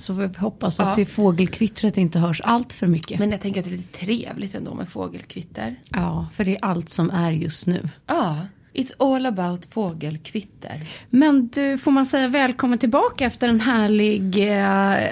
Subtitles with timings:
[0.00, 3.18] Så vi hoppas att det fågelkvittret inte hörs allt för mycket.
[3.18, 5.76] Men jag tänker att det är lite trevligt ändå med fågelkvitter.
[5.88, 7.88] Ja, för det är allt som är just nu.
[8.06, 8.38] Ja,
[8.74, 10.86] it's all about fågelkvitter.
[11.10, 14.56] Men du, får man säga välkommen tillbaka efter en härlig, eh,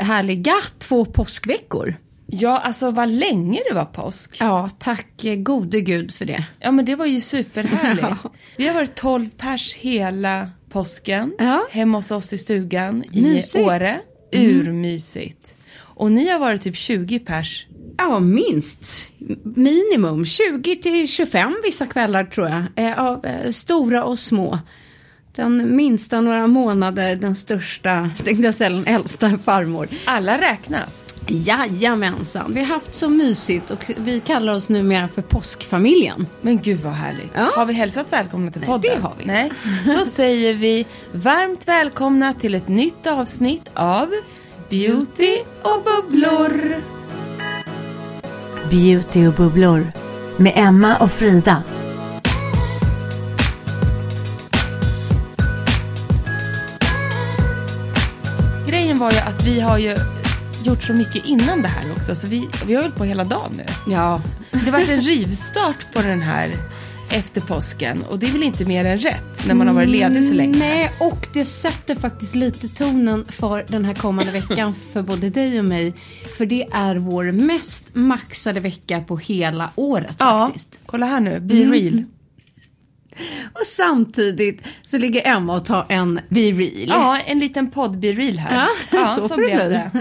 [0.04, 1.94] härliga två påskveckor?
[2.26, 4.36] Ja, alltså vad länge det var påsk.
[4.40, 6.44] Ja, tack eh, gode gud för det.
[6.60, 8.06] Ja, men det var ju superhärligt.
[8.24, 8.30] Ja.
[8.56, 11.34] Vi har varit 12 pers hela påsken.
[11.38, 11.66] Ja.
[11.70, 13.54] Hemma hos oss i stugan i Mysigt.
[13.54, 13.68] Mm.
[13.68, 14.00] Åre.
[14.32, 15.54] Urmysigt.
[15.80, 17.66] Och ni har varit typ 20 pers.
[17.96, 19.12] Ja, minst.
[19.42, 22.62] Minimum 20 till 25 vissa kvällar tror jag.
[22.76, 24.58] Eh, Av eh, stora och små.
[25.34, 29.88] Den minsta några månader, den största, tänkte jag säga, den äldsta farmor.
[30.04, 31.14] Alla räknas.
[31.28, 36.26] Jajamensan, vi har haft så mysigt och vi kallar oss numera för påskfamiljen.
[36.42, 37.32] Men gud vad härligt.
[37.34, 37.50] Ja.
[37.56, 38.90] Har vi hälsat välkomna till podden?
[38.94, 39.24] det har vi.
[39.26, 39.52] Nej,
[39.86, 44.10] då säger vi varmt välkomna till ett nytt avsnitt av
[44.70, 46.82] Beauty och bubblor.
[48.70, 49.86] Beauty och bubblor
[50.36, 51.62] med Emma och Frida.
[58.98, 59.96] Grejen var ju att vi har ju
[60.64, 63.52] gjort så mycket innan det här också, så vi, vi har hållit på hela dagen
[63.56, 63.64] nu.
[63.92, 64.20] Ja,
[64.64, 66.50] Det varit en rivstart på den här
[67.10, 70.24] efter påsken och det är väl inte mer än rätt när man har varit ledig
[70.24, 70.58] så länge.
[70.58, 75.58] Nej, och det sätter faktiskt lite tonen för den här kommande veckan för både dig
[75.58, 75.94] och mig.
[76.38, 80.80] För det är vår mest maxade vecka på hela året Ja, faktiskt.
[80.86, 82.04] kolla här nu, be real.
[83.52, 86.88] Och samtidigt så ligger Emma och tar en Be Real.
[86.88, 88.68] Ja, en liten podd-be-real här.
[88.92, 90.00] Ja, så får det blev bli.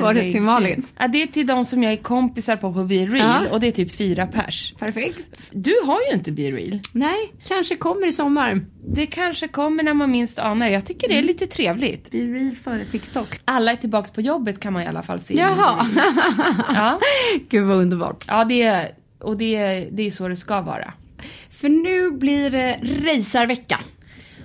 [0.00, 0.42] Var det till Herregud.
[0.42, 0.86] Malin?
[0.98, 3.50] Ja, det är till de som jag är kompisar på på be-real Ja.
[3.50, 4.74] och det är typ fyra pers.
[4.78, 5.18] Perfekt.
[5.50, 6.80] Du har ju inte be-real.
[6.92, 8.60] Nej, kanske kommer i sommar.
[8.88, 10.68] Det kanske kommer när man minst anar.
[10.68, 12.10] Jag tycker det är lite trevligt.
[12.10, 13.40] Be Real före TikTok.
[13.44, 15.34] Alla är tillbaks på jobbet kan man i alla fall se.
[15.38, 15.86] Jaha,
[16.74, 17.00] Ja,
[17.48, 18.24] gud vad underbart.
[18.28, 18.88] ja det är,
[19.20, 20.92] och det är, det är så det ska vara.
[21.56, 23.80] För nu blir det racervecka.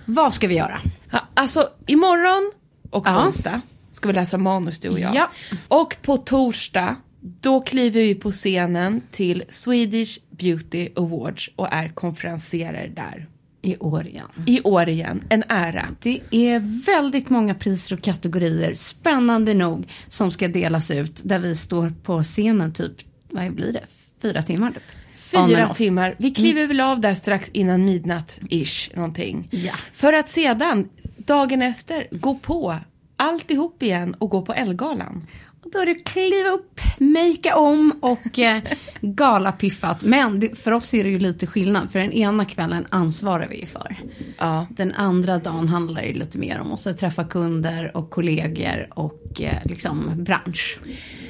[0.05, 0.79] Vad ska vi göra?
[1.11, 2.51] Ja, alltså imorgon
[2.89, 3.25] och Ja.
[3.25, 3.61] onsdag
[3.91, 5.16] ska vi läsa manus du och jag.
[5.16, 5.29] Ja.
[5.67, 6.95] Och på torsdag
[7.41, 13.28] då kliver vi på scenen till Swedish Beauty Awards och är konferenserer där.
[13.61, 14.28] I år igen.
[14.47, 15.85] I år igen, en ära.
[15.99, 21.22] Det är väldigt många priser och kategorier, spännande nog, som ska delas ut.
[21.23, 22.93] Där vi står på scenen typ,
[23.29, 23.83] vad blir det,
[24.22, 24.72] fyra timmar?
[24.72, 24.83] Typ.
[25.31, 26.16] Fyra timmar.
[26.18, 29.47] Vi kliver väl av där strax innan midnatt-ish någonting.
[29.52, 29.74] Ja.
[29.94, 32.75] För att sedan, dagen efter, gå på
[33.16, 35.28] alltihop igen och gå på Ellegalan.
[35.64, 38.64] Och då är det kliva upp, makea om och eh,
[39.02, 40.03] galapiffat.
[40.03, 43.59] Men det, för oss är det ju lite skillnad, för den ena kvällen ansvarar vi
[43.59, 44.00] ju för.
[44.38, 44.67] Ja.
[44.70, 49.58] Den andra dagen handlar det lite mer om att träffa kunder och kollegor och eh,
[49.66, 50.79] liksom bransch.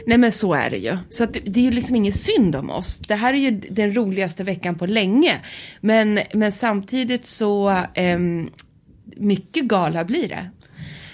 [0.06, 0.98] Nej men så är det ju.
[1.10, 3.00] Så att det, det är ju liksom ingen synd om oss.
[3.00, 5.40] Det här är ju den roligaste veckan på länge.
[5.82, 8.50] Men, men samtidigt så, ehm,
[9.18, 10.50] mycket gala blir det.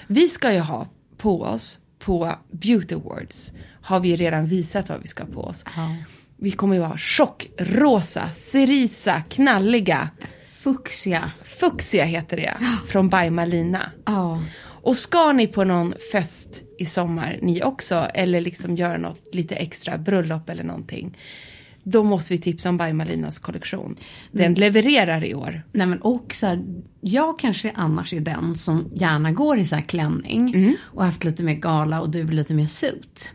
[0.08, 0.88] Vi ska ju ha
[1.18, 3.52] på oss, på Beauty Awards,
[3.82, 5.64] har vi ju redan visat vad vi ska ha på oss.
[6.40, 10.10] Vi kommer ju vara tjockrosa, cerisa, knalliga.
[10.56, 11.32] Fuxia.
[11.44, 12.58] Fuxia heter det,
[12.88, 13.92] från By Malina.
[14.06, 14.42] Ja.
[14.88, 19.56] Och ska ni på någon fest i sommar, ni också, eller liksom göra något lite
[19.56, 21.18] extra, bröllop eller någonting,
[21.84, 23.96] då måste vi tipsa om By Malinas kollektion.
[24.32, 24.60] Den Mm.
[24.60, 25.64] levererar i år.
[25.72, 26.64] Nej men och så här,
[27.02, 30.76] jag kanske annars är den som gärna går i så här klänning Mm.
[30.82, 33.32] och haft lite mer gala och du lite mer suit.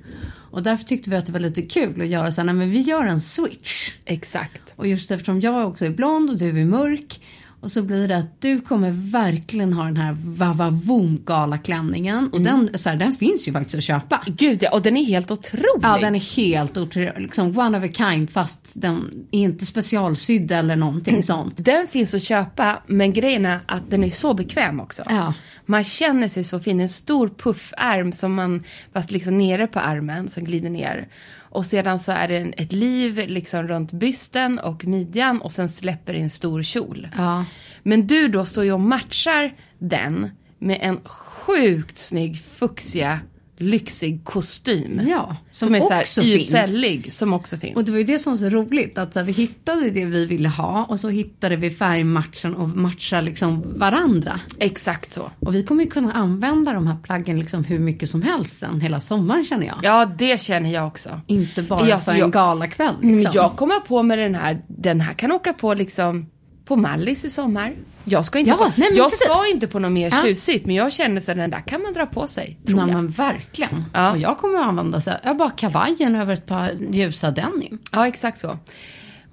[0.51, 2.71] Och därför tyckte vi att det var lite kul att göra så här, nej men
[2.71, 3.91] vi gör en switch.
[4.05, 4.75] Exakt.
[4.77, 7.21] Och just eftersom jag också är blond och du är mörk
[7.63, 12.67] och så blir det att du kommer verkligen ha den här vavavoom galaklänningen och Mm.
[12.67, 14.23] den, så här, den finns ju faktiskt att köpa.
[14.27, 15.81] Gud ja, och den är helt otrolig.
[15.83, 17.13] Ja, den är helt otrolig.
[17.19, 21.55] Liksom one of a kind fast den är inte specialsydd eller någonting sånt.
[21.57, 25.03] Den finns att köpa, men grejen är att den är så bekväm också.
[25.09, 25.35] Ja.
[25.67, 28.63] Man känner sig så fin, en stor puffärm som man,
[28.93, 31.09] fast liksom nere på armen som glider ner.
[31.53, 35.69] Och sedan så är det en, ett liv liksom runt bysten och midjan och sen
[35.69, 37.09] släpper det en stor kjol.
[37.17, 37.45] Ja.
[37.83, 43.21] Men du då står ju och matchar den med en sjukt snygg fuchsia
[43.63, 45.01] lyxig kostym.
[45.09, 46.43] Ja, som, som är så också finns.
[46.43, 47.77] yrsellig, som också finns.
[47.77, 50.05] Och det var ju det som var så roligt att så här, vi hittade det
[50.05, 54.41] vi ville ha och så hittade vi färgmatchen och matcha liksom varandra.
[54.59, 55.31] Exakt så.
[55.41, 58.81] Och vi kommer ju kunna använda de här plaggen liksom hur mycket som helst sen
[58.81, 59.77] hela sommaren känner jag.
[59.83, 61.21] Ja, det känner jag också.
[61.27, 62.95] Inte bara Ja, för så jag- en galakväll.
[63.03, 63.31] Liksom.
[63.35, 66.27] jag kommer på med den här, den här kan åka på liksom
[66.65, 67.73] på Mallis i sommar.
[68.05, 69.27] Jag ska inte, Ja, på, nej, jag precis.
[69.27, 70.23] ska inte på något mer Ja.
[70.23, 72.59] tjusigt men jag känner så den där kan man dra på sig.
[72.67, 72.95] Tror Nej, jag.
[72.95, 73.85] men verkligen.
[73.95, 74.11] Ja.
[74.13, 77.79] Och jag kommer att använda så jag bara kavajen över ett par ljusa denim.
[77.93, 78.59] Ja, exakt så.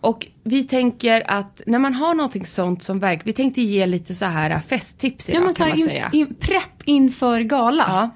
[0.01, 4.15] Och vi tänker att när man har någonting sånt som verk, vi tänkte ge lite
[4.15, 6.09] så här festtips idag Ja, men så kan här, man in, säga.
[6.13, 7.85] in, prepp inför gala.
[7.87, 8.09] Ja.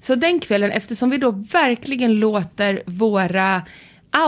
[0.00, 3.62] Så den kvällen, eftersom vi då verkligen låter våra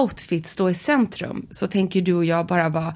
[0.01, 2.95] outfits stå i centrum, så tänker du och jag bara vara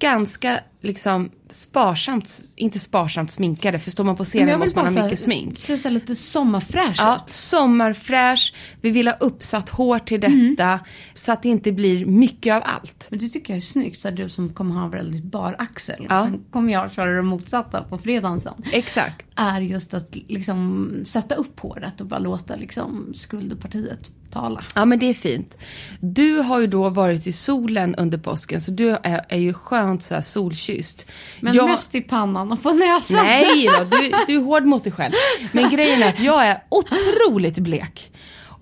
[0.00, 5.20] ganska liksom sparsamt, inte sparsamt sminkade, för står man på vill måste man ha mycket
[5.20, 5.58] smink.
[5.58, 7.30] Se så lite sommarfräsch Ja, ut.
[7.30, 10.80] sommarfräsch, vi vill ha uppsatt hår till detta,
[11.14, 13.06] så att det inte blir mycket av allt.
[13.10, 16.06] Men det tycker jag är snyggt, så du som kommer ha väldigt bar axel.
[16.08, 16.22] Ja.
[16.24, 18.54] Sen kommer jag köra det motsatta på fredagen sen.
[18.72, 19.24] Exakt.
[19.36, 24.64] Är just att liksom sätta upp håret och bara låta liksom skulderpartiet tala.
[24.74, 25.58] Ja men det är fint.
[26.00, 30.02] Du har ju då varit i solen under påsken så du är, är ju skönt
[30.02, 30.22] så här
[30.70, 31.06] solkysst.
[31.40, 33.24] Men Jag- mest i pannan och på näsan.
[33.26, 35.12] Nej då, du, du är hård mot dig själv.
[35.52, 38.12] Men grejen är att jag är otroligt blek.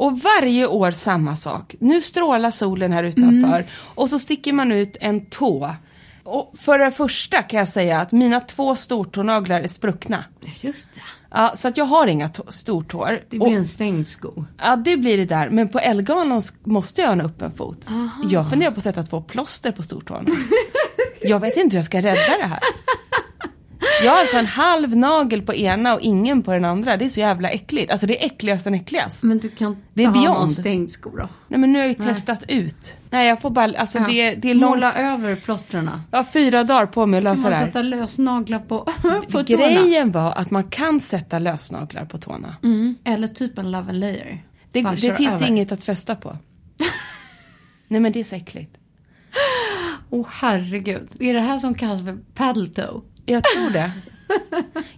[0.01, 1.75] Och varje år samma sak.
[1.81, 3.65] Nu strålar solen här utanför
[3.95, 5.75] och så sticker man ut en tå.
[6.25, 10.25] Och för det första kan jag säga att mina två stortånaglar är spruckna.
[10.61, 11.01] Just det.
[11.31, 13.21] Ja, så att jag har inga tå- stortår.
[13.31, 14.45] Det Och- blir en stängd sko.
[14.59, 15.51] Ja, det blir det där.
[15.51, 17.87] Men på Elgalan sk- måste jag ha en öppen fot.
[18.31, 20.27] Jag funderar på att sätta två plåster på stortån.
[21.23, 22.61] jag vet inte hur jag ska rädda det här.
[24.05, 26.97] Jag har alltså en halv nagel på ena och ingen på den andra.
[26.97, 27.91] Det är så jävla äckligt.
[27.91, 29.23] Alltså det är äckligast än äckligast.
[29.25, 30.53] Men du kan Det är ta någon beyond.
[30.53, 31.29] stängd sko då.
[31.49, 32.95] Nej men nu har jag ju testat ut.
[33.11, 34.75] Nej jag får bara, alltså det, det är långt.
[34.77, 35.91] Måla över plåstren.
[36.11, 37.67] Jag har fyra dagar på mig att Kan lösa man det här.
[37.67, 38.79] sätta lösnaglar på,
[39.31, 39.45] på tårna?
[39.45, 42.57] Grejen var att man kan sätta lösnaglar på tårna.
[42.63, 42.95] Mm.
[43.05, 44.45] Eller typ en love and layer.
[44.73, 45.47] Det, det finns över.
[45.47, 46.37] inget att fästa på.
[47.89, 48.78] Nej men det är så äckligt.
[50.11, 51.09] Åh herregud.
[51.21, 52.71] Är det här som kallas för paddle?
[53.27, 53.91] Jag tror det.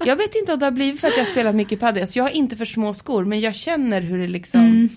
[0.05, 2.09] Jag vet inte om det har blivit för att jag spelat mycket padel.
[2.09, 4.61] Så jag har inte för små skor, men jag känner hur det liksom...
[4.61, 4.89] Mm.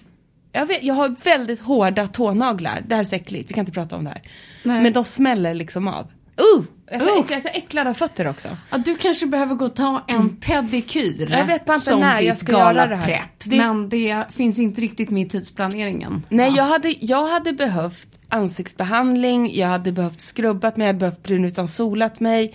[0.51, 2.83] Jag, vet, jag har väldigt hårda tånaglar.
[2.87, 4.21] Det här är så äckligt, vi kan inte prata om det här.
[4.63, 4.83] Nej.
[4.83, 6.11] Men de smäller liksom av.
[6.41, 6.63] Uh!
[6.91, 7.19] Jag är så Uh.
[7.19, 8.47] äcklad, jag är så äcklad av fötter också.
[8.69, 11.27] Ja, du kanske behöver gå och ta en pedikyr.
[11.31, 12.87] Jag vet bara inte när jag ska göra det här.
[13.07, 13.29] galaprepp.
[13.43, 16.25] Det- Men det finns inte riktigt med i tidsplaneringen.
[16.29, 16.55] Nej, Ja.
[16.57, 21.45] jag, hade, jag hade behövt ansiktsbehandling, jag hade behövt skrubbat mig, jag hade behövt brun
[21.45, 22.53] utan solat mig.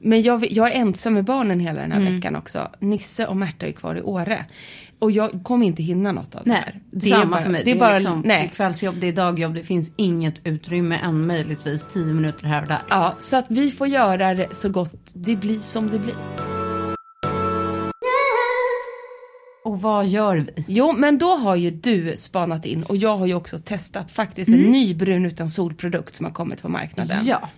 [0.00, 2.14] Men jag, jag är ensam med barnen hela den här Mm.
[2.16, 2.68] veckan också.
[2.80, 4.44] Nisse och Märta är kvar i Åre.
[4.98, 6.80] Och jag kommer inte hinna något av det Nej, här.
[6.90, 7.62] det är samma för mig.
[7.64, 8.52] Det är bara, liksom, det är nej.
[8.54, 12.78] kvällsjobb, det är dagjobb, det finns inget utrymme än möjligtvis tio minuter här och där.
[12.88, 16.14] Ja, så att vi får göra det så gott det blir som det blir.
[19.64, 20.64] Och vad gör vi?
[20.68, 24.50] Jo, men då har ju du spanat in och jag har ju också testat faktiskt
[24.50, 27.26] en ny brun utan solprodukt som har kommit på marknaden.
[27.26, 27.48] Ja,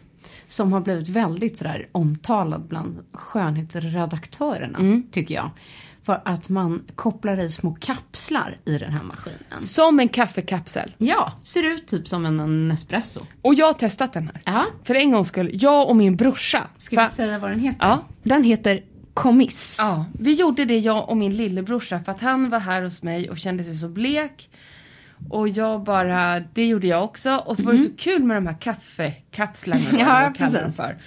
[0.46, 5.02] som har blivit väldigt sådär omtalad bland skönhetsredaktörerna, Mm.
[5.10, 5.50] tycker jag.
[6.02, 9.60] För att man kopplar i små kapslar i den här maskinen.
[9.60, 10.94] Som en kaffekapsel.
[10.98, 13.20] Ja, ser ut typ som en, en espresso.
[13.42, 14.40] Och jag har testat den här.
[14.44, 14.66] Ja.
[14.84, 16.62] För en gångs skull, jag och min brorsa.
[16.78, 17.86] Ska Fa- vi säga vad den heter?
[17.86, 18.04] Ja.
[18.22, 18.82] Den heter
[19.14, 19.76] Komiss.
[19.78, 23.30] Ja, vi gjorde det jag och min lillebrorsa för att han var här hos mig
[23.30, 24.50] och kände sig så blek.
[25.30, 27.36] Och jag bara, det gjorde jag också.
[27.36, 29.82] Och så var det så kul med de här kaffekapslarna.
[29.98, 30.76] Ja, precis.
[30.76, 30.98] För.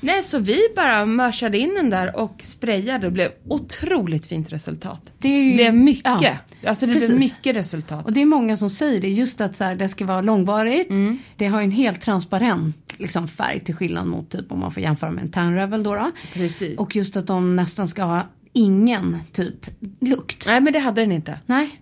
[0.00, 5.12] Nej, så vi bara mörsade in den där och sprayade och blev otroligt fint resultat.
[5.18, 6.04] Det är ju- Det blev mycket.
[6.22, 6.36] ja,
[6.66, 7.08] alltså det precis.
[7.08, 8.04] blev mycket resultat.
[8.04, 10.90] Och det är många som säger det, just att så här, det ska vara långvarigt.
[10.90, 11.18] Mm.
[11.36, 14.82] Det har ju en helt transparent liksom, färg till skillnad mot typ om man får
[14.82, 15.94] jämföra med en Tanrevel då.
[15.94, 16.10] då.
[16.32, 16.78] Precis.
[16.78, 19.66] Och just att de nästan ska ha ingen typ
[20.00, 20.46] lukt.
[20.46, 21.38] Nej, men det hade den inte.
[21.46, 21.80] Nej.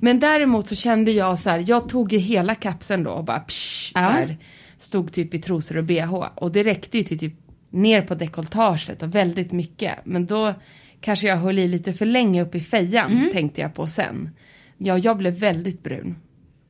[0.00, 3.38] Men däremot så kände jag så här, jag tog ju hela kapseln då och bara
[3.40, 4.00] psh, så Ja.
[4.00, 4.36] här,
[4.78, 7.34] stod typ i trosor och bh och det räckte ju till typ
[7.70, 9.94] ner på dekolletaget och väldigt mycket.
[10.04, 10.54] Men då
[11.00, 13.30] kanske jag höll i lite för länge upp i fejan Mm.
[13.32, 14.30] tänkte jag på sen.
[14.78, 16.16] Ja, jag blev väldigt brun.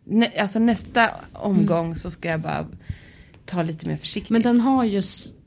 [0.05, 2.67] Nä, alltså nästa omgång så ska jag bara
[3.47, 4.31] ta lite mer försiktigt.
[4.31, 5.03] Men den har ju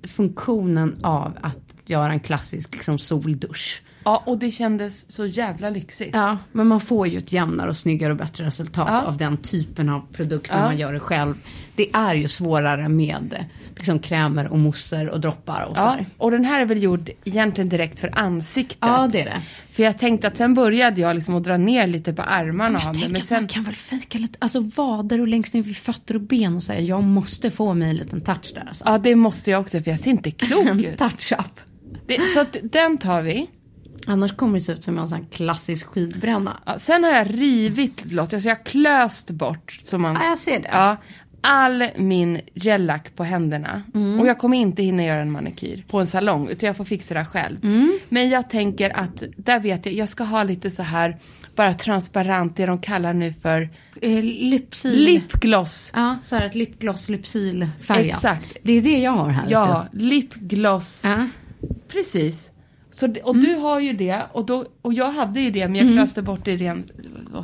[0.08, 3.84] funktionen av att göra en klassisk liksom, soldusch.
[4.04, 6.10] Ja, och det kändes så jävla lyxigt.
[6.14, 9.02] Ja, men man får ju ett jämnare och snyggare och bättre resultat Ja.
[9.02, 10.64] av den typen av produkt när Ja.
[10.66, 11.36] man gör det själv.
[11.76, 13.36] Det är ju svårare med
[13.82, 16.06] liksom krämer och mousser och droppar och Ja, sådär.
[16.18, 18.78] och den här är väl gjord egentligen direkt för ansiktet.
[18.82, 19.42] Ja, det är det.
[19.72, 22.90] För jag tänkte att sen började jag liksom att dra ner lite på armarna Jag
[22.90, 23.04] av mig.
[23.10, 26.16] Men att man sen, kan väl fejka lite, alltså vader och längst ner vid fötter
[26.16, 28.84] och ben och säga jag måste få mig en liten touch där alltså.
[28.88, 30.98] ja det måste jag också för jag ser inte klok ut.
[30.98, 31.60] touch-up.
[32.34, 33.48] Så att den tar vi.
[34.08, 36.60] Annars kommer det se ut som en sån klassisk skidbränna.
[36.66, 39.78] Ja, sen har jag rivit loss, alltså jag har klöst bort.
[39.82, 40.70] Så man, Ja, jag ser det.
[40.72, 40.98] Ja,
[41.42, 43.84] all min gellack på händerna.
[43.96, 44.20] Mm.
[44.20, 47.14] Och jag kommer inte hinna göra en manikyr på en salong utan jag får fixa
[47.14, 47.58] det själv.
[47.64, 48.00] Mm.
[48.10, 51.18] Men jag tänker att där vet jag, jag ska ha lite så här
[51.56, 53.70] bara transparent, det de kallar nu för
[54.02, 55.00] Eh, Lypsyl.
[55.00, 55.92] lipgloss.
[55.96, 58.06] Ja, så här ett lipgloss lypsylfärgat.
[58.16, 58.58] Exakt.
[58.64, 59.46] Det är det jag har här.
[59.50, 61.02] Ja, lipgloss.
[61.04, 61.28] Ja.
[61.88, 62.52] Precis.
[62.94, 63.46] Så, och Mm.
[63.46, 66.46] du har ju det och, då, och jag hade ju det men jag klöste bort
[66.46, 66.84] det i ren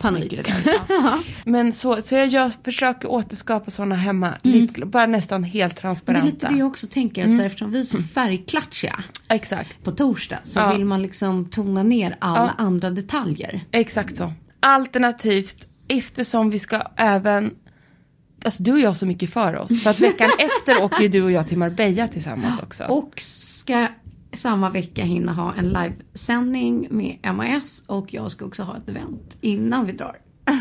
[0.02, 0.40] Panik.
[0.90, 1.20] Ja.
[1.46, 5.78] Men så, så jag gör, försöker återskapa sådana hemma, lipgloss, bara nästan helt Men det
[5.78, 6.26] är transparenta.
[6.26, 9.92] lite det jag också tänker, att så här, eftersom vi är så färgklatschiga Exakt, på
[9.92, 10.72] torsdag så Ja.
[10.74, 12.64] vill man liksom tona ner alla Ja.
[12.64, 13.62] andra detaljer.
[13.72, 14.34] exakt så.
[14.60, 17.52] Alternativt, eftersom vi ska även
[18.46, 19.84] Alltså du och jag har så mycket för oss.
[19.84, 22.84] För att veckan efter åker ju du och jag till Marbella tillsammans också.
[22.84, 23.88] Och ska
[24.38, 29.38] samma vecka hinna ha en livesändning med MAS och jag ska också ha ett event
[29.42, 30.18] innan vi drar.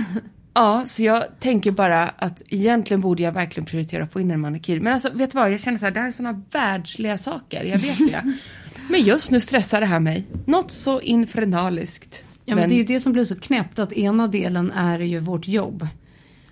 [0.57, 4.41] Ja, så jag tänker bara att egentligen borde jag verkligen prioritera att få in en
[4.41, 4.81] manikyr.
[4.81, 5.53] Men alltså, vet du vad?
[5.53, 7.65] Jag känner så här, det här är sådana världsliga saker.
[7.65, 8.35] Jag vet det.
[8.91, 10.27] Men just nu stressar det här mig.
[10.47, 12.23] Något så infernaliskt.
[12.45, 15.21] Ja, men, det är ju det som blir så knäppt att ena delen är ju
[15.21, 15.89] vårt jobb.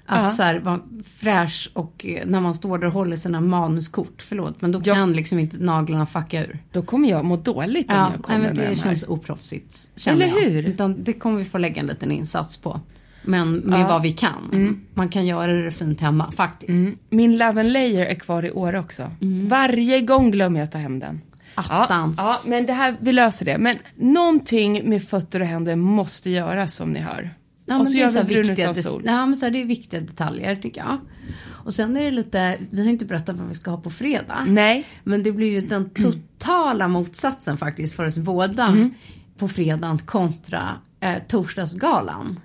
[0.07, 0.31] Att Ja.
[0.31, 4.61] så här vara fräsch och eh, när man står där och håller sina manuskort, förlåt,
[4.63, 4.95] men då Ja.
[4.95, 6.59] kan liksom inte naglarna fucka ur.
[6.73, 8.75] Då kommer jag må dåligt om Ja, jag nej, kommer men med det de här.
[8.75, 9.91] känns oproffsigt.
[9.97, 10.51] känner Eller jag.
[10.51, 10.63] hur?
[10.69, 12.81] Utan det kommer vi få lägga en liten insats på.
[13.27, 13.89] Men med Ja.
[13.89, 14.79] vad vi kan.
[14.95, 16.71] Man kan göra det fint hemma faktiskt.
[16.71, 16.97] Mm.
[17.11, 19.11] Min Love and Layer är kvar i år också.
[19.49, 21.21] Varje gång glömmer jag ta hem den.
[21.57, 22.17] Ja, Attans.
[22.19, 23.59] ja, men det här, vi löser det.
[23.59, 27.31] Men någonting med fötter och händer måste göras som ni hör.
[27.67, 29.03] Ja, och men så gör så här vi brun utan sol.
[29.07, 30.99] ja, men så här, det är viktiga detaljer tycker jag.
[31.47, 34.45] Och sen är det lite, vi har inte berättat vad vi ska ha på fredag.
[34.49, 34.87] Nej.
[35.05, 38.95] Men det blir ju den totala motsatsen faktiskt för oss båda Mm.
[39.39, 40.69] på fredagen kontra
[41.01, 42.41] eh, torsdagsgalan.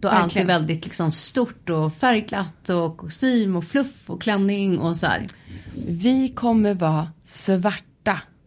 [0.00, 0.46] Då allt är Mm.
[0.46, 5.26] Väldigt liksom stort och färgglatt och kostym och fluff och klänning och så här.
[5.88, 7.82] Vi kommer vara svarta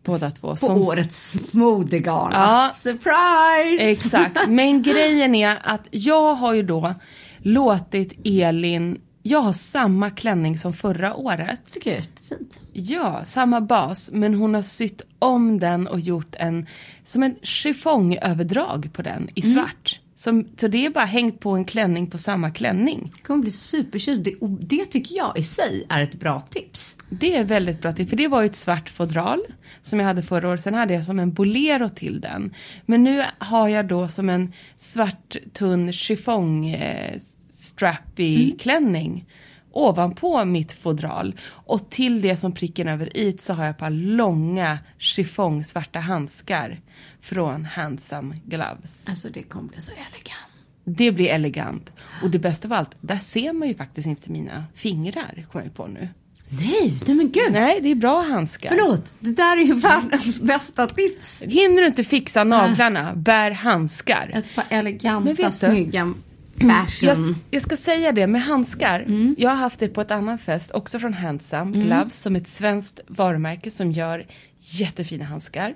[0.04, 0.48] båda två.
[0.48, 2.36] På som årets modegala.
[2.36, 2.72] Ja.
[2.76, 3.84] Surprise!
[3.84, 6.94] Exakt, men grejen är att jag har ju då
[7.38, 11.60] låtit Elin, jag har samma klänning som förra året.
[11.68, 12.62] Tycker jag är jättefint.
[12.74, 16.68] Ja, samma bas, men hon har sytt om den och gjort en,
[17.06, 20.00] som en chiffongöverdrag på den i svart.
[20.22, 23.12] Som, så det är bara hängt på en klänning på samma klänning.
[23.16, 24.40] Det kommer bli supertjusigt.
[24.42, 24.48] Det,
[24.78, 26.98] det tycker jag i sig är ett bra tips.
[27.10, 29.40] Det är väldigt bra till, för det var ju ett svart fodral
[29.84, 30.62] som jag hade förra året.
[30.62, 32.54] Sen hade jag som en bolero till den.
[32.86, 39.26] Men nu har jag då som en svart tunn chiffong eh, strappy klänning
[39.72, 41.36] ovanpå mitt fodral.
[41.50, 46.00] Och till det som pricken över i så har jag ett par långa chiffong svarta
[46.00, 46.80] handskar
[47.22, 49.06] från Handsome Gloves.
[49.08, 50.52] Alltså det kommer bli så elegant.
[50.84, 51.92] Det blir elegant.
[52.24, 55.76] Och det bästa av allt, där ser man ju faktiskt inte mina fingrar, kommer jag
[55.76, 56.10] på nu.
[56.50, 57.52] Nej, nej men gud.
[57.52, 58.70] Nej, det är bra handskar.
[58.70, 61.44] Förlåt, det där är ju världens bästa tips.
[61.48, 64.32] Hinner du inte fixa naglarna, bär handskar.
[64.34, 65.52] Ett par eleganta, du?
[65.52, 66.14] snygga
[66.56, 67.36] Jag, fashion.
[67.52, 69.06] jag ska säga det med handskar.
[69.38, 73.00] Jag har haft det på ett annan fest, också från Handsome Gloves, som ett svenskt
[73.08, 74.26] varumärke som gör
[74.60, 75.76] jättefina handskar.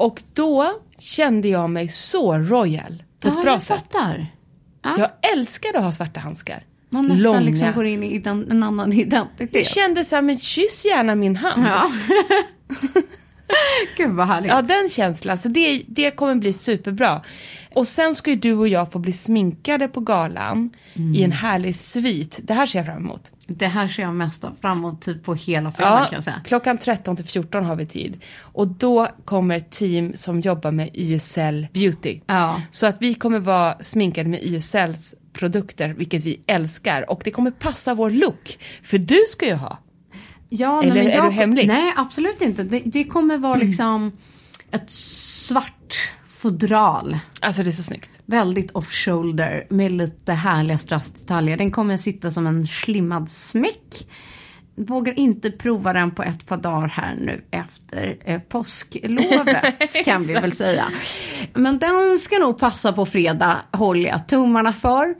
[0.00, 3.80] Och då kände jag mig så royal på ett ja, bra jag sätt.
[3.80, 4.26] fattar.
[4.82, 4.94] Ja.
[4.98, 6.64] Jag älskade att ha svarta handskar.
[6.88, 7.40] Man nästan långa.
[7.40, 9.66] liksom går in i en annan Jag identitet.
[9.66, 11.66] kände så här, men kyss gärna min hand.
[11.66, 11.90] Ja.
[13.96, 14.50] Gud vad härligt.
[14.50, 15.38] Ja, den känslan.
[15.38, 17.22] Så det, det kommer bli superbra.
[17.74, 20.70] Och sen ska ju du och jag få bli sminkade på galan
[21.14, 22.40] i en härlig svit.
[22.42, 23.30] Det här ser jag fram emot.
[23.46, 26.40] Det här ser jag mest fram emot typ på hela fredagen kan jag säga.
[26.44, 28.20] klockan 13 till 14 har vi tid.
[28.40, 32.20] Och då kommer ett team som jobbar med YSL Beauty.
[32.26, 32.62] Ja.
[32.70, 37.10] Så att vi kommer vara sminkade med YSLs produkter, vilket vi älskar.
[37.10, 38.58] Och det kommer passa vår look.
[38.82, 39.78] För du ska ju ha.
[40.52, 41.66] Ja, Eller nej, är jag, du hemlig?
[41.66, 42.62] Nej, absolut inte.
[42.62, 44.12] Det, det kommer vara liksom
[44.70, 47.18] ett svart fodral.
[47.40, 48.18] Alltså det är så snyggt.
[48.26, 51.56] Väldigt off-shoulder med lite härliga strassdetaljer.
[51.56, 54.08] Den kommer sitta som en slimmad smäck.
[54.76, 60.32] Vågar inte prova den på ett par dagar här nu efter eh, påsklovet kan vi
[60.32, 60.88] väl säga.
[61.54, 65.14] Men den ska nog passa på fredag, håller jag tummarna för.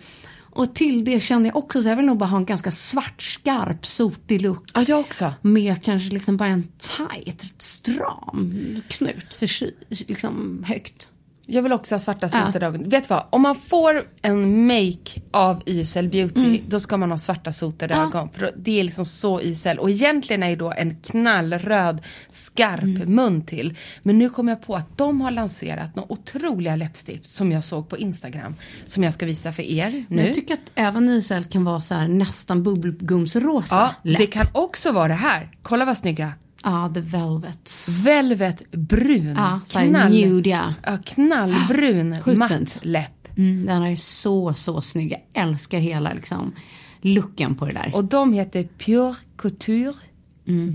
[0.50, 3.22] Och till det känner jag också så jag vill nog bara ha en ganska svart,
[3.22, 4.70] skarp, sotig look.
[4.74, 5.32] Ja, jag också.
[5.42, 9.70] Med kanske liksom bara en tight, stram knut för
[10.08, 11.10] liksom högt.
[11.52, 12.88] Jag vill också ha svarta sotade ögon.
[12.88, 13.24] Vet du vad?
[13.30, 18.02] Om man får en make av YSL Beauty, då ska man ha svarta sotade Ja.
[18.02, 18.28] ögon.
[18.30, 19.78] För det är liksom så YSL.
[19.78, 23.74] Och egentligen är ju då en knallröd, skarp mun till.
[24.02, 27.88] Men nu kom jag på att de har lanserat några otroliga läppstift som jag såg
[27.88, 28.54] på Instagram.
[28.86, 30.24] Som jag ska visa för er nu.
[30.26, 34.18] jag tycker att även YSL kan vara så här nästan bubbelgumsrosa Ja, läpp.
[34.20, 35.50] det kan också vara det här.
[35.62, 36.32] Kolla vad snygga.
[36.62, 37.98] Ja, the velvets.
[37.98, 39.38] Velvet brun.
[39.64, 40.74] Så här nude, ja.
[40.82, 43.38] ja, knallbrun Sjukt matt läpp.
[43.38, 45.12] Mm, den är så, så snygg.
[45.12, 46.52] Jag älskar hela liksom
[47.00, 47.90] looken på det där.
[47.94, 49.94] Och de heter Pure Couture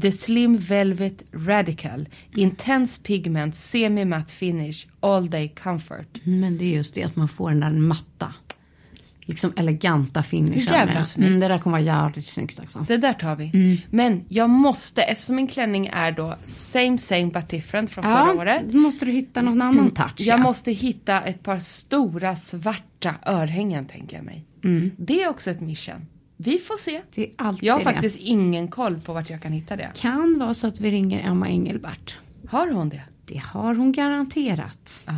[0.01, 6.08] The Slim Velvet Radical Intense Pigment Semi-Matte Finish All Day Comfort.
[6.24, 8.34] Men det är just det att man får den där matta,
[9.25, 10.74] liksom eleganta finishen.
[10.74, 11.27] Jävla snyggt.
[11.27, 12.86] Mm, det där kommer vara jävligt snyggt också.
[12.88, 13.82] Det där tar vi.
[13.89, 18.63] Men jag måste, eftersom min klänning är då same same but different från förra året.
[18.72, 20.13] då måste du hitta någon annan touch.
[20.17, 20.44] Jag ja.
[20.44, 24.46] måste hitta ett par stora svarta örhängen tänker jag mig.
[24.98, 26.05] Det är också ett mission.
[26.38, 27.01] Vi får se.
[27.16, 27.85] Det är alltid Jag har det.
[27.85, 29.90] faktiskt ingen koll på vart jag kan hitta det.
[29.96, 32.18] kan vara så att vi ringer Emma Engelbert.
[32.50, 33.01] Har hon det?
[33.25, 35.03] Det har hon garanterat.
[35.07, 35.14] Ja.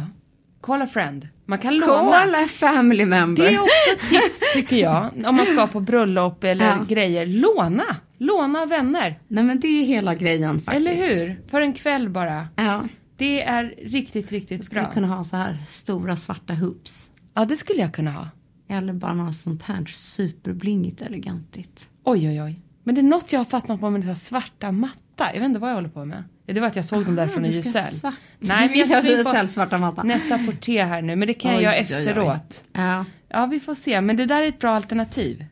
[0.62, 1.28] Call a friend.
[1.46, 2.12] Man kan låna.
[2.20, 3.44] Call a family member.
[3.44, 5.12] Det är också ett tips tycker jag.
[5.26, 6.86] Om man ska på bröllop eller Ja.
[6.90, 7.26] grejer.
[7.26, 7.84] Låna.
[8.18, 9.20] Låna vänner.
[9.28, 10.76] Nej men det är hela grejen faktiskt.
[10.90, 11.42] Eller hur?
[11.48, 12.48] För en kväll bara.
[12.56, 12.84] Ja.
[13.18, 14.92] Det är riktigt, riktigt Skulle bra.
[14.92, 17.10] kunna ha så här stora svarta hoops.
[17.34, 18.28] Ja, det skulle jag kunna ha.
[18.70, 21.90] Eller bara något sånt här superblingigt elegantigt.
[22.04, 22.60] Oj, oj, oj.
[22.84, 24.72] Men det är något jag har fastnat på med här svarta
[25.20, 25.34] matta.
[25.34, 26.24] Jag vet inte vad jag håller på med.
[26.46, 27.72] Det var att jag såg dem där från Ah, YSL.
[27.84, 30.04] svart- Nej, Du men jag ska in på svarta matta.
[30.04, 32.08] Netta Porté här nu, men det kan jag Oj, göra oj, oj.
[32.08, 32.64] efteråt.
[32.74, 33.06] Ja.
[33.30, 34.02] Ja, vi får se.
[34.02, 35.46] Men det där är ett bra alternativ.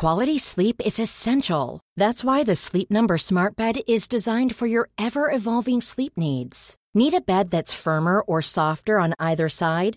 [0.00, 1.80] Quality sleep is essential.
[2.00, 6.74] That's why the Sleep Number Smart Bed is designed for your ever evolving sleep needs.
[6.94, 9.96] Need a bed that's firmer or softer on either side?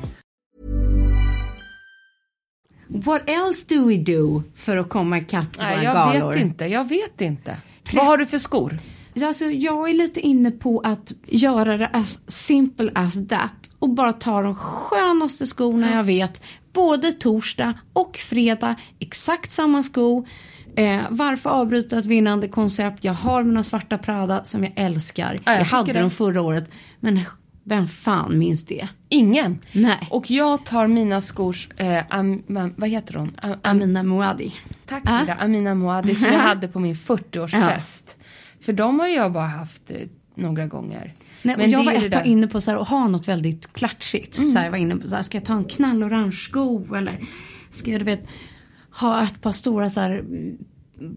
[2.93, 6.33] What else do we do för att komma ikapp till Nej, våra jag galor?
[6.33, 6.65] vet inte.
[6.65, 7.57] Jag vet inte.
[7.93, 8.77] Vad har du för skor?
[9.23, 14.13] Alltså, jag är lite inne på att göra det as simple as that och bara
[14.13, 16.43] ta de skönaste skorna jag vet.
[16.73, 20.25] Både torsdag och fredag, exakt samma sko.
[20.75, 23.03] Eh, varför avbryta ett vinnande koncept?
[23.03, 25.39] Jag har mina svarta Prada som jag älskar.
[25.45, 26.71] Ja, jag jag hade dem förra året.
[26.99, 27.21] Men
[27.63, 28.87] Vem fan minns det?
[29.09, 29.59] Ingen.
[29.71, 30.07] Nej.
[30.09, 32.43] Och jag tar mina skors, eh, am,
[32.77, 33.31] vad heter hon?
[33.41, 34.53] Am, am, Amina Muadi.
[34.85, 35.17] tack Ah.
[35.19, 38.15] Frida, Amina Moadi som jag hade på min 40-årsfest.
[38.61, 39.97] För de har jag bara haft eh,
[40.35, 41.13] några gånger.
[41.41, 44.37] Nej, Men jag var ett tag inne på så här, att ha något väldigt klatschigt.
[44.37, 44.49] Mm.
[44.49, 47.19] Så här, jag var inne på så här, ska jag ta en knallorange sko eller
[47.69, 48.27] ska jag du vet,
[48.99, 50.23] ha ett par stora så här,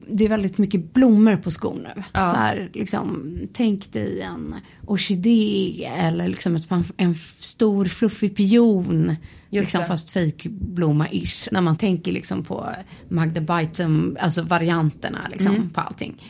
[0.08, 2.02] det är väldigt mycket blommor på skor nu.
[2.12, 2.22] Ja.
[2.22, 4.54] Så här, liksom, tänk dig en
[4.86, 9.16] orkidé eller liksom ett, en stor fluffig pion.
[9.60, 9.86] Liksom, det.
[9.86, 11.48] fast fejkblomma-ish.
[11.52, 12.66] När man tänker liksom på
[13.08, 15.70] Magda Bytum, alltså varianterna liksom Mm.
[15.70, 16.22] på allting.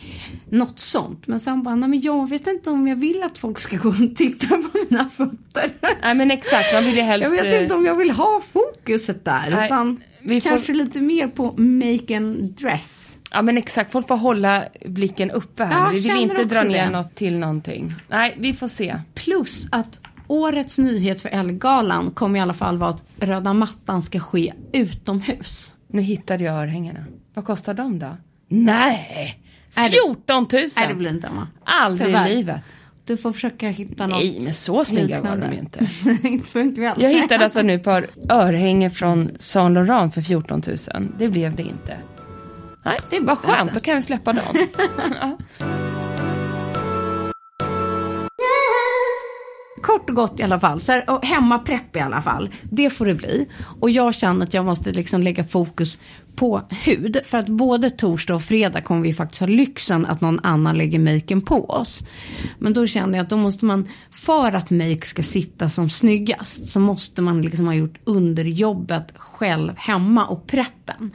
[0.50, 1.26] Något sånt.
[1.26, 3.88] Men sen bara, nej men jag vet inte om jag vill att folk ska gå
[3.88, 5.70] och titta på mina fötter.
[6.02, 7.24] Nej men exakt, man vill ju helst...
[7.24, 9.50] Jag vet eh, inte om jag vill ha fokuset där.
[9.50, 13.18] Nej, utan vi får- kanske lite mer på make and dress.
[13.30, 15.78] Ja men exakt, folk får hålla blicken uppe här.
[15.84, 16.90] Ja, vi vill inte dra ner det.
[16.90, 17.94] något till någonting.
[18.08, 18.96] Nej, vi får se.
[19.14, 20.00] Plus att
[20.34, 25.74] årets nyhet för Ellegalan kommer i alla fall vara att röda mattan ska ske utomhus.
[25.88, 27.04] Nu hittade jag örhängena.
[27.34, 28.16] Vad kostar de då?
[28.48, 29.40] Nej!
[29.76, 30.62] Är det- 14 000!
[30.76, 31.48] Nej, det blir inte Emma.
[31.64, 32.28] Aldrig Tyvärr.
[32.28, 32.60] i livet.
[33.06, 35.86] Du får försöka hitta något Nej, men så snygga var de ju inte.
[36.28, 36.96] inte för en kväll.
[37.02, 40.76] Jag hittade alltså nu ett par örhängen från Saint Laurent för 14 000.
[41.18, 41.96] Det blev det inte.
[42.84, 44.66] Nej, det är bara skönt, då kan vi släppa dem.
[49.94, 50.80] Kort och gott i alla fall.
[50.80, 52.50] Så här, och hemmaprepp i alla fall.
[52.62, 53.48] Det får det bli.
[53.80, 55.98] Och jag känner att jag måste liksom lägga fokus
[56.36, 57.20] på hud.
[57.26, 60.98] För att både torsdag och fredag kommer vi faktiskt ha lyxen att någon annan lägger
[60.98, 62.04] maken på oss.
[62.58, 66.68] Men då känner jag att då måste man, för att make ska sitta som snyggast,
[66.68, 71.10] så måste man liksom ha gjort underjobbet själv hemma och preppen.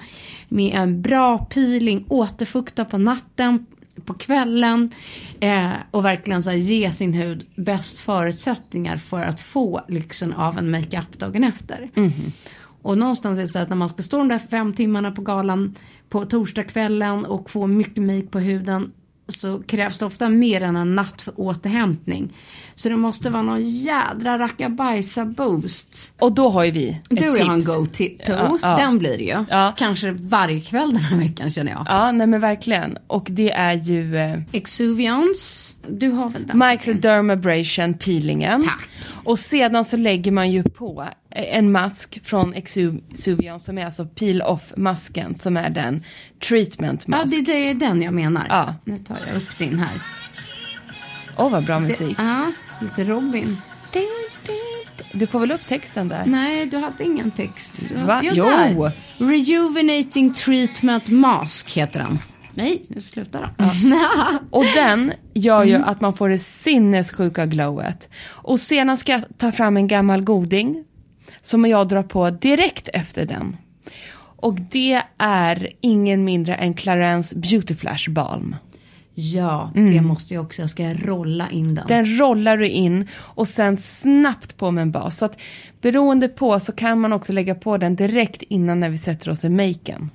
[0.50, 3.66] Med en bra peeling, återfukta på natten,
[4.02, 4.92] på kvällen
[5.40, 10.58] eh, och verkligen så här, ge sin hud bäst förutsättningar för att få lyxen av
[10.58, 11.90] en makeup dagen efter.
[12.82, 15.22] Och någonstans är det så att när man ska stå de där fem timmarna på
[15.22, 15.76] galan
[16.10, 18.92] på torsdagskvällen och få mycket make på huden
[19.30, 22.34] så krävs det ofta mer än en natt för återhämtning.
[22.76, 26.14] Så det måste vara någon jädra rackabajsa boost.
[26.20, 28.78] Och då har ju vi ett Du har en go-to, Ja, ja.
[28.78, 29.46] den blir det ju.
[29.50, 29.74] Ja.
[29.78, 31.86] Kanske varje kväll den här veckan känner jag.
[31.90, 32.98] Ja, nej men verkligen.
[33.08, 36.60] Och det är ju eh, Exuviance, du har väl den?
[36.70, 38.64] microdermabrasion peelingen.
[38.64, 38.90] Tack.
[39.24, 44.42] Och sedan så lägger man ju på en mask från Exuvion som är alltså peel
[44.42, 46.04] off masken som är den
[46.48, 47.36] treatment Ja, mask.
[47.36, 48.46] det, det är den jag menar.
[48.50, 48.76] Ja.
[48.84, 50.02] Nu tar jag upp din här.
[51.38, 52.16] Åh vad bra musik.
[52.20, 53.58] Ja, lite Robin.
[55.14, 56.24] Du får väl upp texten där.
[56.26, 57.86] Nej, du hade ingen text.
[57.90, 58.22] Du, Va?
[58.24, 58.46] Jo, Jo.
[58.46, 58.92] där.
[59.18, 62.20] Rejuvenating Treatment Mask heter den.
[62.54, 63.66] Nej, nu slutar då.
[64.52, 68.10] Och den gör ju att man får det sinnessjuka glowet.
[68.26, 70.84] Och sedan ska jag ta fram en gammal goding
[71.50, 73.58] som jag drar på direkt efter den.
[74.20, 78.56] Och det är ingen mindre än Clarence Beauty Flash Balm.
[79.14, 80.62] Ja, det måste jag också.
[80.62, 81.86] Jag ska rolla in den.
[81.86, 81.88] Mm.
[81.88, 85.18] Den rollar du in och sen snabbt på med en bas.
[85.18, 85.40] Så att
[85.82, 89.44] beroende på så kan man också lägga på den direkt innan när vi sätter oss
[89.44, 90.10] i maken.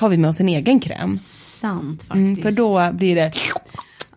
[0.00, 1.16] Har vi med oss en egen kräm.
[1.16, 2.14] Sant faktiskt.
[2.14, 3.32] Mm, för då blir det...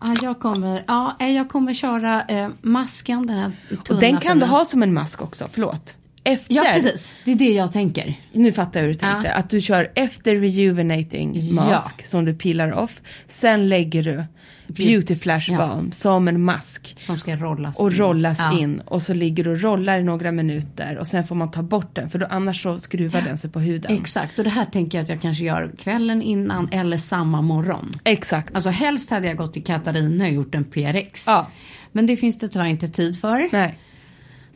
[0.00, 3.82] Ja, jag kommer, ja, jag kommer köra eh, masken, den här tunna.
[3.90, 5.96] Och den kan du ha som en mask också, förlåt.
[6.24, 7.20] Efter, Ja, precis.
[7.24, 8.14] Det är det jag tänker.
[8.32, 9.34] nu fattar jag hur du tänkte, Ja.
[9.34, 13.00] att du kör efter rejuvenating mask som du pillar off.
[13.28, 14.24] Sen lägger du
[14.68, 15.56] beauty flash Ja.
[15.58, 16.96] balm som en mask.
[16.98, 17.98] Som ska rollas och in.
[17.98, 18.58] rollas Ja.
[18.58, 21.62] in och så ligger du och rollar i några minuter och sen får man ta
[21.62, 23.94] bort den för då annars så skruvar den sig på huden.
[23.94, 27.92] Exakt, och det här tänker jag att jag kanske gör kvällen innan eller samma morgon.
[28.04, 28.54] Exakt.
[28.54, 31.24] Alltså helst hade jag gått till Katarina och gjort en PRX.
[31.26, 31.46] Ja.
[31.92, 33.48] Men det finns det tyvärr inte tid för.
[33.52, 33.78] Nej.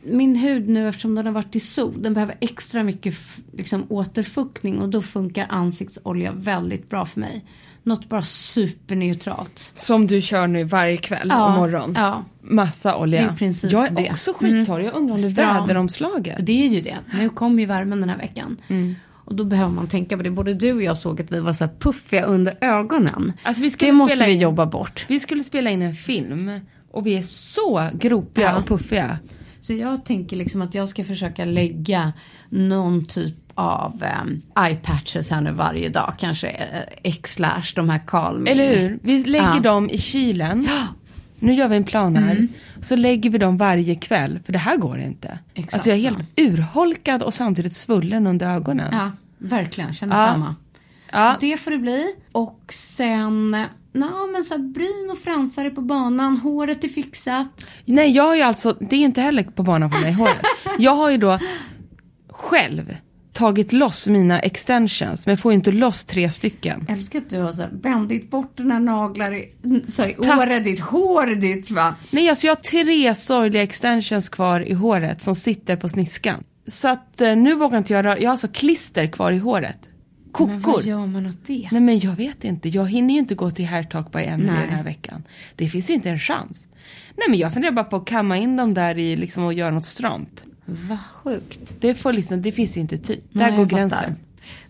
[0.03, 3.15] Min hud nu eftersom den har varit i sol, den behöver extra mycket
[3.53, 7.45] liksom, återfuktning och då funkar ansiktsolja väldigt bra för mig.
[7.83, 9.71] Något bara superneutralt.
[9.75, 11.93] Som du kör nu varje kväll Ja, och morgon.
[11.97, 12.25] ja.
[12.41, 13.35] Massa olja.
[13.39, 14.11] Det är jag är det.
[14.11, 14.79] också skittorr.
[14.81, 16.37] Jag undrar om det är väderomslaget.
[16.45, 16.97] Det är ju det.
[17.13, 18.57] Nu kommer ju värmen den här veckan.
[19.09, 20.31] Och då behöver man tänka på det.
[20.31, 23.33] Både du och jag såg att vi var så här puffiga under ögonen.
[23.43, 25.05] Alltså, det måste vi in- jobba bort.
[25.09, 26.59] Vi skulle spela in en film
[26.91, 28.57] och vi är så gropiga Ja.
[28.57, 29.17] och puffiga.
[29.61, 32.13] Så jag tänker liksom att jag ska försöka lägga
[32.49, 36.13] någon typ av eh, eye patches här nu varje dag.
[36.17, 38.47] Kanske eh, X-lash, de här calming.
[38.53, 38.99] Eller hur?
[39.01, 39.59] Vi lägger Ja.
[39.59, 40.67] dem i kylen.
[41.39, 42.47] Nu gör vi en plan här.
[42.81, 44.39] Så lägger vi dem varje kväll.
[44.45, 45.39] För det här går inte.
[45.53, 46.07] Exakt alltså jag är så.
[46.07, 48.89] helt urholkad och samtidigt svullen under ögonen.
[48.91, 49.93] Ja, verkligen.
[49.93, 50.25] Känner Ja.
[50.33, 50.55] samma.
[51.11, 51.37] Ja.
[51.39, 52.13] Det får det bli.
[52.31, 53.65] Och sen
[53.97, 57.73] Nå, men så här, bryn och fransar är på banan, håret är fixat.
[57.85, 60.41] Nej, jag har ju alltså, det är inte heller på banan på mig, håret.
[60.77, 61.39] Jag har ju då
[62.29, 62.95] själv
[63.33, 66.85] tagit loss mina extensions, men får inte loss tre stycken.
[66.87, 69.53] Jag älskar att du har så här, brändit bort dina naglar i,
[69.87, 70.39] så här, i Tack.
[70.39, 71.95] håret ditt, hår ditt va.
[72.11, 76.43] Nej, alltså jag har tre sorgliga extensions kvar i håret som sitter på sniskan.
[76.67, 79.89] Så att eh, nu vågar inte jag röra, jag har alltså klister kvar i håret.
[80.45, 80.83] Men vad Kokor.
[80.83, 81.67] gör man åt det?
[81.71, 84.51] Nej men jag vet inte, jag hinner ju inte gå till Hair Talk by Emily
[84.51, 84.59] Nej.
[84.67, 85.23] den här veckan.
[85.55, 86.67] Det finns inte en chans.
[87.15, 89.71] Nej men jag funderar bara på att kamma in dem där i liksom och göra
[89.71, 90.43] något stramt.
[90.65, 91.75] Vad sjukt.
[91.79, 93.21] Det, får liksom, det finns inte tid.
[93.31, 93.99] Där Nej, går gränsen.
[93.99, 94.15] fattar.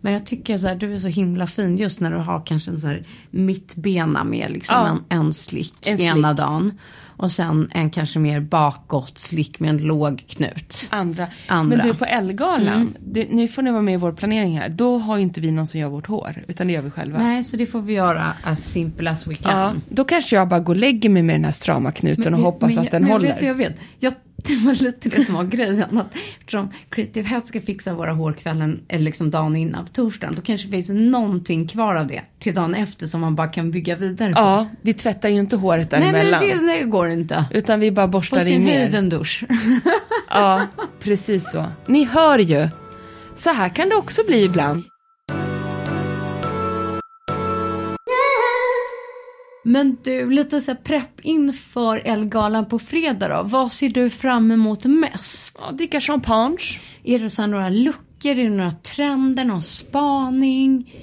[0.01, 2.71] Men jag tycker så här, du är så himla fin just när du har kanske
[2.71, 4.87] en så här mittbena med liksom Ja.
[5.17, 6.37] en, en slick En ena slick.
[6.37, 6.77] dagen.
[7.17, 10.87] Och sen en kanske mer bakåt slick med en låg knut.
[10.91, 11.27] Andra.
[11.47, 11.75] Andra.
[11.75, 11.77] Mm.
[11.77, 14.69] Men du på Ellegalan, det, nu får ni vara med i vår planering här.
[14.69, 17.17] Då har ju inte vi någon som gör vårt hår, utan det gör vi själva.
[17.19, 19.51] Nej, så det får vi göra as simple as we can.
[19.59, 22.31] Ja, då kanske jag bara går och lägger mig med den här strama knuten och
[22.31, 23.27] Men- hoppas men att den men håller.
[23.27, 23.79] Jag vet, jag vet.
[23.99, 25.97] Jag, det var lite det som var grejen.
[25.97, 30.41] Att eftersom Creative Health ska fixa våra hårkvällen, eller liksom dagen innan, på torsdagen, då
[30.41, 33.95] kanske det finns någonting kvar av det till dagen efter som man bara kan bygga
[33.95, 34.39] vidare på.
[34.39, 36.67] Ja, vi tvättar ju inte håret nej, nej, däremellan.
[36.67, 37.45] det, det går inte.
[37.51, 38.99] Utan vi bara borstar in sin höjd ner.
[38.99, 39.43] en dusch.
[40.29, 40.67] Ja,
[40.99, 41.65] precis så.
[41.87, 42.67] Ni hör ju.
[43.35, 44.83] Så här kan det också bli ibland.
[49.67, 53.43] Men du, lite så här prepp inför Elgalan på fredag då.
[53.43, 55.57] Vad ser du fram emot mest?
[55.61, 56.57] Ja, dricka champagne.
[57.03, 60.93] Är det så några luckor, är det några trender, någon spaning?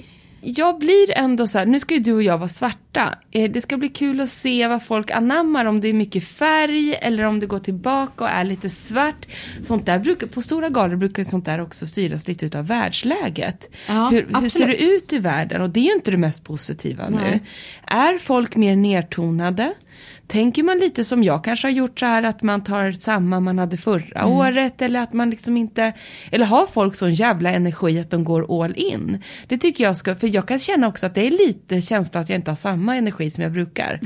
[0.47, 3.15] Jag blir ändå så här, nu ska ju du och jag vara svarta.
[3.31, 6.93] Eh, Det ska bli kul att se vad folk anammar, om det är mycket färg
[7.01, 9.25] eller om det går tillbaka och är lite svart.
[9.63, 13.69] Sånt där brukar, på stora galor brukar sånt där också styras lite utav världsläget.
[13.87, 15.61] Ja, hur, hur ser det ut i världen?
[15.61, 17.15] Och det är ju inte det mest positiva nu.
[17.15, 17.41] Nej.
[17.87, 19.73] Är folk mer nertonade?
[20.27, 23.59] Tänker man lite som jag kanske har gjort så här att man tar samma man
[23.59, 24.31] hade förra Mm.
[24.33, 25.93] året eller att man liksom inte,
[26.31, 29.23] eller har folk sån jävla energi att de går all in?
[29.47, 32.29] Det tycker jag ska, för jag kan känna också att det är lite känsla att
[32.29, 33.99] jag inte har samma energi som jag brukar.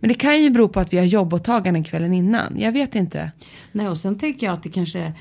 [0.00, 3.32] Men det kan ju bero på att vi har jobbåtaganden kvällen innan, jag vet inte.
[3.72, 5.12] Nej, och sen tänker jag att det kanske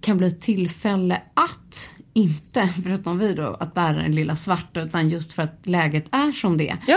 [0.00, 5.32] kan bli tillfälle att inte, förutom vi då, att bära den lilla svarta, utan just
[5.32, 6.76] för att läget är som det.
[6.86, 6.96] Ja.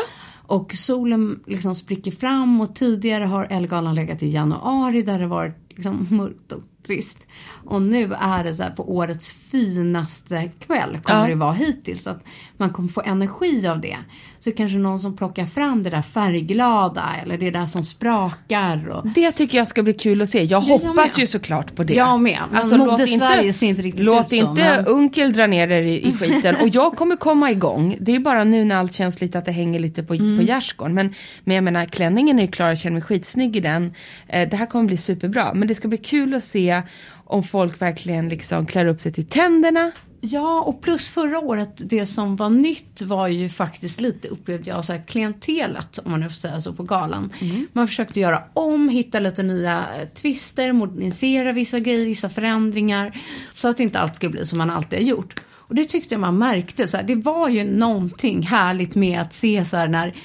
[0.50, 5.56] Och solen liksom spricker fram och tidigare har Elgalan legat i januari där det varit
[5.70, 7.28] liksom mörkt och trist.
[7.66, 11.28] Och nu är det så här på årets finaste kväll kommer Ja.
[11.28, 12.04] det vara hittills.
[12.04, 12.24] Så att
[12.58, 13.98] man kommer få energi av det.
[14.42, 18.90] Så kanske någon som plockar fram det där färgglada eller det där som sprakar.
[18.90, 19.08] Och...
[19.10, 20.44] Det tycker jag ska bli kul att se.
[20.44, 21.20] Jag Ja, jag hoppas med.
[21.20, 21.94] ju såklart på det.
[21.94, 22.40] Jag med.
[22.52, 26.08] Men mode-Sverige ser inte riktigt låt ut så, inte men- Unkel dra ner er i,
[26.08, 26.56] i skiten.
[26.62, 27.98] Och jag kommer komma igång.
[28.02, 30.38] Det är bara nu när allt känns lite att det hänger lite på, Mm.
[30.38, 30.94] på gärdsgården.
[30.96, 33.94] Men, men jag menar, klänningen är ju klar, jag känner mig skitsnygg i den.
[34.28, 35.54] Eh, det här kommer bli superbra.
[35.54, 36.82] Men det ska bli kul att se
[37.26, 39.92] om folk verkligen liksom klär upp sig till tänderna.
[40.22, 44.86] Ja, och plus förra året, det som var nytt var ju faktiskt lite, upplevde jag,
[44.86, 47.30] så här, klientelet, om man nu får säga så, på galan.
[47.74, 53.22] Man försökte göra om, hitta lite nya twister, modernisera vissa grejer, vissa förändringar.
[53.52, 55.36] Så att inte allt ska bli som man alltid har gjort.
[55.52, 59.34] Och det tyckte jag man märkte, så här, det var ju någonting härligt med att
[59.34, 60.16] se så här när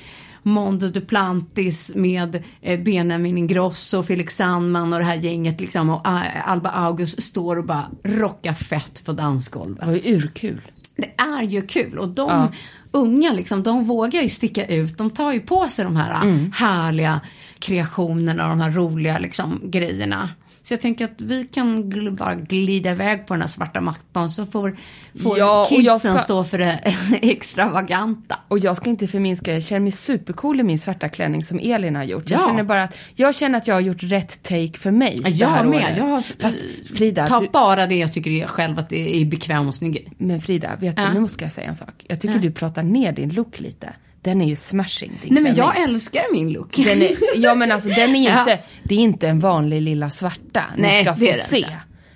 [0.47, 6.49] Mondo Duplantis med eh, Benjamin Ingrosso, Felix Sandman och det här gänget liksom och eh,
[6.51, 9.81] Alba August står och bara rockar fett på dansgolvet.
[9.81, 10.61] Det var ju urkul.
[10.97, 12.49] Det är ju kul och de Ja.
[12.91, 14.99] unga liksom, de vågar ju sticka ut.
[14.99, 16.53] De tar ju på sig de här Mm.
[16.55, 17.21] härliga
[17.59, 20.29] kreationerna och de här roliga liksom, grejerna.
[20.67, 24.31] Så jag tänker att vi kan gl- bara glida iväg på den här svarta mattan
[24.31, 24.77] så får,
[25.23, 26.81] får Ja, kidsen jag ska- stå för det
[27.23, 28.39] extravaganta.
[28.49, 31.97] Och jag ska inte förminska, jag känner mig supercool i min svarta klänning som Elin
[31.97, 32.31] har gjort.
[32.31, 32.47] Jag Ja.
[32.47, 35.21] känner bara att, jag känner att jag har gjort rätt take för mig.
[35.25, 35.75] det Jag här med.
[35.85, 35.97] året.
[35.97, 36.59] Jag har, Fast
[36.97, 40.13] Frida, ta du, bara det jag tycker är själv att det är bekväm och snygg
[40.19, 41.09] men Frida, vet Ja.
[41.15, 42.05] du, nu ska jag säga en sak.
[42.09, 42.41] Jag tycker Ja.
[42.41, 43.93] du pratar ner din look lite.
[44.25, 45.73] Den är ju smashing, din Nej men klänning.
[45.77, 46.77] jag älskar min look.
[46.77, 48.39] Den är, ja men alltså den är Ja.
[48.41, 50.63] inte, det är inte en vanlig lilla svarta.
[50.77, 51.57] Nej, ska det är se.
[51.59, 51.71] inte.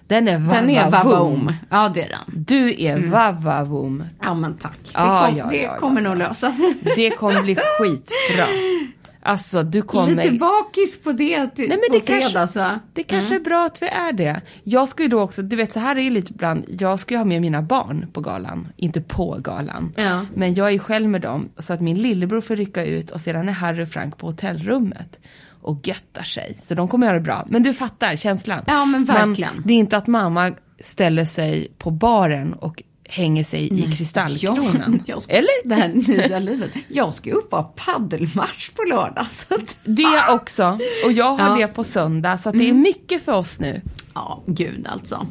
[0.06, 1.52] Den är Den är vavavoom.
[1.70, 2.44] Ja det är den.
[2.46, 4.04] Du är vavavoom.
[4.22, 4.78] Ja men tack.
[4.82, 6.28] Det, Ja, kom, ja, det ja, kommer ja, nog ja.
[6.28, 6.74] lösa sig.
[6.96, 8.44] Det kommer bli skitbra.
[9.28, 10.24] Alltså du kommer...
[10.24, 12.80] Lite bakis på det till, Nej, men på det kanske- fredags va?
[12.92, 14.40] Det kanske är bra att vi är det.
[14.64, 17.14] Jag ska ju då också, du vet så här är det lite ibland, jag ska
[17.14, 19.92] ju ha med mina barn på galan, inte på galan.
[19.96, 20.26] Ja.
[20.34, 23.20] Men jag är ju själv med dem, så att min lillebror får rycka ut och
[23.20, 25.20] sedan är Harry och Frank på hotellrummet
[25.62, 26.56] och göttar sig.
[26.62, 27.46] Så de kommer göra det bra.
[27.48, 28.64] Men du fattar känslan.
[28.66, 29.62] Ja, men verkligen.
[29.64, 35.02] det är inte att mamma ställer sig på baren och hänger sig i kristallkronan.
[35.06, 35.68] Jag ska, Eller?
[35.68, 36.70] Det här nya livet.
[36.88, 39.26] Jag ska upp och ha paddelmatch på lördag.
[39.30, 40.78] Så att, Det också.
[41.04, 41.46] Och jag har Ja.
[41.46, 41.58] Mm.
[41.58, 42.38] det på söndag.
[42.38, 43.80] Så att det är mycket för oss nu.
[44.14, 45.26] ja, gud alltså.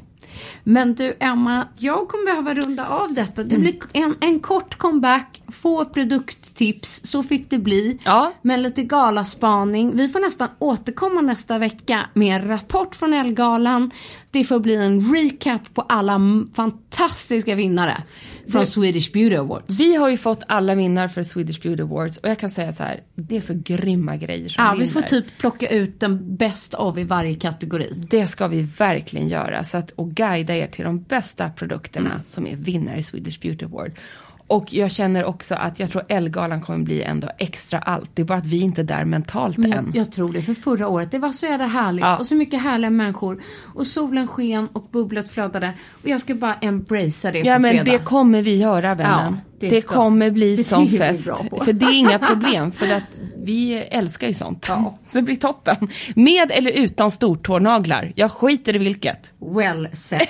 [0.63, 3.41] Men du Emma, jag kommer behöva runda av detta.
[3.41, 3.53] Mm.
[3.53, 7.99] Det blir en, en kort comeback, få produkttips, så fick det bli.
[8.05, 8.33] Ja.
[8.41, 9.97] Med lite galaspaning.
[9.97, 13.91] Vi får nästan återkomma nästa vecka med en rapport från Elgalan.
[14.31, 16.21] Det får bli en recap på alla
[16.53, 18.03] fantastiska vinnare
[18.51, 19.79] från Swedish Beauty Awards.
[19.79, 22.83] Vi har ju fått alla vinnare för Swedish Beauty Awards och jag kan säga så
[22.83, 24.85] här, det är så grymma grejer som Ja, vinner.
[24.85, 27.93] vi får typ plocka ut den bäst av i varje kategori.
[28.09, 32.21] Det ska vi verkligen göra så att, och guida er till de bästa produkterna Mm.
[32.25, 33.91] som är vinnare i Swedish Beauty Award.
[34.49, 38.09] Och jag känner också att jag tror Elgalan kommer bli ändå extra allt.
[38.13, 39.85] Det är bara att vi inte är där mentalt Men än.
[39.93, 42.17] jag, jag tror det, för förra året, det var så jävla härligt Ja.
[42.17, 43.41] och så mycket härliga människor.
[43.75, 45.73] Och solen sken och bubblet flödade.
[46.03, 47.91] Och jag ska bara embracea det Ja men fredag.
[47.91, 49.33] det kommer vi göra vännen.
[49.33, 51.23] Ja, det det ska- kommer bli det sån fest.
[51.65, 53.03] För det är inga problem för att
[53.43, 54.65] vi älskar ju sånt.
[54.65, 55.87] Så det blir toppen.
[56.15, 58.11] Med eller utan stortånaglar.
[58.15, 59.31] Jag skiter i vilket.
[59.55, 60.27] Well said.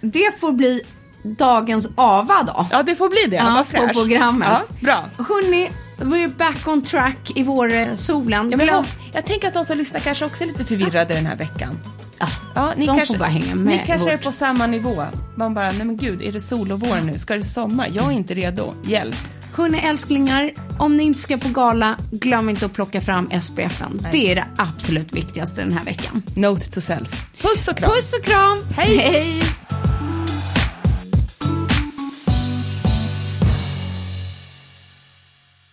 [0.00, 0.82] det får bli
[1.28, 2.66] dagens AVA då.
[2.70, 3.36] Ja det får bli det.
[3.36, 4.48] Ja, på programmet.
[4.50, 5.04] Ja, bra.
[5.28, 8.50] Hörni, we're back on track i vår eh, solen.
[8.50, 11.26] Ja, men jag, jag tänker att de som lyssnar kanske också är lite förvirrade den
[11.26, 11.78] här veckan.
[12.20, 13.66] Ah, Ja, ni de kanske, får bara hänga med.
[13.66, 15.04] Ni kanske i är vårt- på samma nivå.
[15.36, 17.18] Man bara, nej men gud, är det sol och vår nu?
[17.18, 17.88] Ska det sommar?
[17.92, 18.74] Jag är inte redo.
[18.82, 19.16] Hjälp.
[19.54, 24.06] Hörni älsklingar, om ni inte ska på gala, glöm inte att plocka fram SPFen.
[24.12, 26.22] Det är det absolut viktigaste den här veckan.
[26.34, 27.26] Note to self.
[27.42, 27.90] Puss och kram.
[27.90, 28.58] Puss och kram!
[28.76, 28.96] Hej.
[28.96, 29.42] Hej.